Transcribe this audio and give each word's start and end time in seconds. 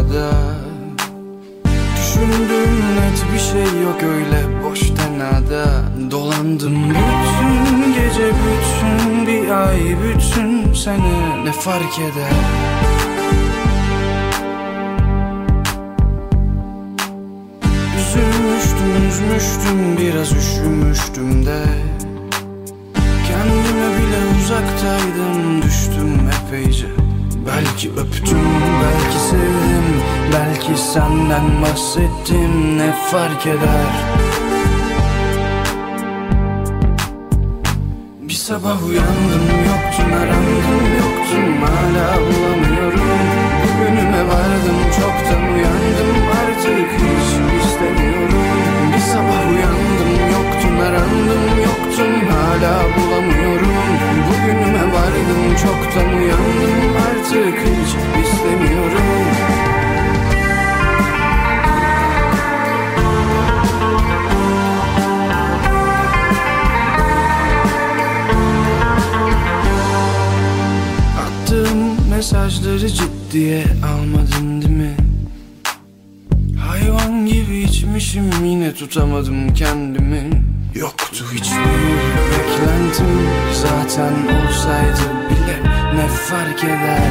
ortada 0.00 0.30
Düşündüğüm 1.96 2.96
net 2.96 3.32
bir 3.32 3.38
şey 3.38 3.82
yok 3.82 4.02
öyle 4.02 4.64
boş 4.64 4.80
tenada. 4.80 5.64
Dolandım 6.10 6.90
bütün 6.90 7.92
gece 7.94 8.26
bütün 8.26 9.26
bir 9.26 9.50
ay 9.50 9.80
bütün 9.80 10.72
sene 10.72 11.44
ne 11.44 11.52
fark 11.52 11.98
eder? 11.98 12.32
Üzülmüştüm 17.98 19.08
üzmüştüm 19.08 19.96
biraz 19.98 20.32
üşümüştüm 20.32 21.46
de. 21.46 21.64
Kendime 23.28 23.88
bile 23.96 24.40
uzaktaydım 24.42 25.59
senden 30.94 31.62
bahsettim 31.62 32.78
ne 32.78 32.92
fark 33.10 33.46
eder? 33.46 33.90
Bir 38.28 38.34
sabah 38.34 38.88
uyandım 38.88 39.46
yoktun 39.70 40.10
arandım 40.20 40.80
yoktun 41.02 41.46
hala 41.62 42.06
bulamıyorum. 42.26 43.20
Bugünüme 43.62 44.22
vardım 44.28 44.80
çoktan 44.96 45.42
uyandım 45.54 46.20
artık 46.40 46.88
hiç 47.00 47.28
istemiyorum. 47.64 48.44
Bir 48.94 49.00
sabah 49.00 49.42
uyandım 49.52 50.12
yoktun 50.34 50.76
arandım 50.86 51.44
yoktun 51.66 52.12
hala 52.30 52.74
bulamıyorum. 52.96 53.76
Bugünüme 54.28 54.84
vardım 54.94 55.56
çoktan 55.62 56.18
uyandım 56.18 56.69
ciddiye 73.30 73.64
almadın 73.86 74.62
değil 74.62 74.76
mi? 74.76 74.96
Hayvan 76.58 77.26
gibi 77.26 77.58
içmişim 77.58 78.44
yine 78.44 78.74
tutamadım 78.74 79.54
kendimi. 79.54 80.30
Yoktu 80.74 81.24
hiçbir 81.32 81.56
beklentim 82.30 83.28
Zaten 83.52 84.12
olsaydı 84.12 85.00
bile 85.30 85.70
ne 85.96 86.08
fark 86.08 86.64
eder? 86.64 87.10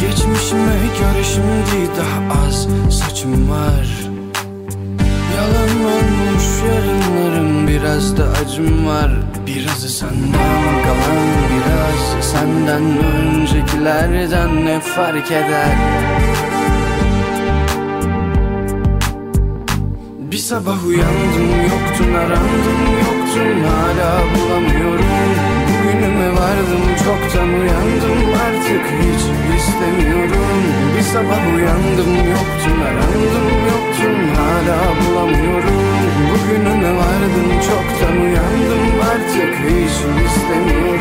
Geçmişime 0.00 0.76
göre 1.00 1.24
şimdi 1.24 1.90
daha 1.98 2.42
az 2.46 2.68
saçım 2.90 3.50
var 3.50 4.05
biraz 7.86 8.16
da 8.16 8.24
acım 8.42 8.86
var. 8.86 9.10
Birazı 9.46 9.88
senden 9.88 10.82
kalan 10.84 11.28
biraz 11.52 12.24
senden. 12.24 12.82
Öncekilerden 12.98 14.66
ne 14.66 14.80
fark 14.80 15.30
eder? 15.30 15.68
Bir 20.18 20.36
sabah 20.36 20.86
uyandım 20.86 21.50
yoktun 21.62 22.14
arandım 22.14 22.82
yoktun. 23.06 23.64
Hala 23.64 24.20
bulamıyorum. 24.34 25.06
Bugünüme 25.68 26.32
vardım 26.32 26.84
çoktan 27.04 27.48
uyandım. 27.48 28.18
Artık 28.46 28.84
hiç 29.00 29.22
istemiyorum 29.58 30.05
çoktan 38.06 38.20
uyandım 38.20 39.00
artık 39.00 39.54
hiç 39.54 40.26
istemiyorum 40.26 40.95